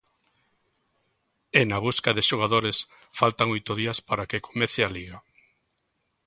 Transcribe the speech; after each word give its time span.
E 1.59 1.61
na 1.69 1.77
busca 1.85 2.09
de 2.17 2.23
xogadores 2.29 2.77
faltan 3.19 3.47
oito 3.55 3.71
días 3.81 3.99
para 4.07 4.27
que 4.29 4.43
comece 4.47 4.79
a 4.83 4.93
Liga. 4.97 5.17